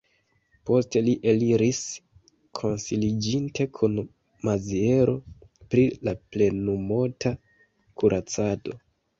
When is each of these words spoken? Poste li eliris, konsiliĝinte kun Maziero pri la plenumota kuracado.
Poste 0.67 1.01
li 1.07 1.11
eliris, 1.33 1.81
konsiliĝinte 2.61 3.67
kun 3.79 3.99
Maziero 4.49 5.15
pri 5.75 5.87
la 6.09 6.17
plenumota 6.37 7.37
kuracado. 8.03 8.77